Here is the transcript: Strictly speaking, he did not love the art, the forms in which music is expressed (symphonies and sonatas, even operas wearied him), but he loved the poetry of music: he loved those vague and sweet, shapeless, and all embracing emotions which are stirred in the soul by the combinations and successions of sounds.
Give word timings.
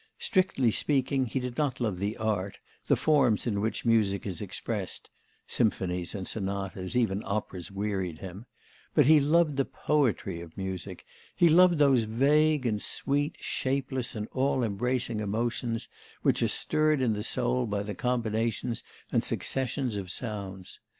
Strictly 0.17 0.71
speaking, 0.71 1.27
he 1.27 1.39
did 1.39 1.59
not 1.59 1.79
love 1.79 1.99
the 1.99 2.17
art, 2.17 2.57
the 2.87 2.95
forms 2.95 3.45
in 3.45 3.61
which 3.61 3.85
music 3.85 4.25
is 4.25 4.41
expressed 4.41 5.11
(symphonies 5.45 6.15
and 6.15 6.27
sonatas, 6.27 6.95
even 6.95 7.21
operas 7.23 7.69
wearied 7.69 8.17
him), 8.17 8.47
but 8.95 9.05
he 9.05 9.19
loved 9.19 9.57
the 9.57 9.65
poetry 9.65 10.41
of 10.41 10.57
music: 10.57 11.05
he 11.35 11.47
loved 11.47 11.77
those 11.77 12.05
vague 12.05 12.65
and 12.65 12.81
sweet, 12.81 13.35
shapeless, 13.39 14.15
and 14.15 14.27
all 14.31 14.63
embracing 14.63 15.19
emotions 15.19 15.87
which 16.23 16.41
are 16.41 16.47
stirred 16.47 16.99
in 16.99 17.13
the 17.13 17.21
soul 17.21 17.67
by 17.67 17.83
the 17.83 17.93
combinations 17.93 18.81
and 19.11 19.23
successions 19.23 19.95
of 19.95 20.09
sounds. 20.09 20.79